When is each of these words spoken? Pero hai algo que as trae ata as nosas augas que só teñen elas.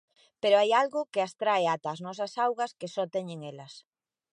Pero 0.41 0.55
hai 0.59 0.69
algo 0.81 1.01
que 1.11 1.21
as 1.27 1.33
trae 1.41 1.65
ata 1.75 1.89
as 1.91 1.99
nosas 2.07 2.31
augas 2.45 2.71
que 2.79 2.91
só 2.95 3.03
teñen 3.15 3.39
elas. 3.51 3.73